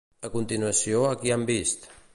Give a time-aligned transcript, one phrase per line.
[0.27, 1.91] A continuació, a qui han vist?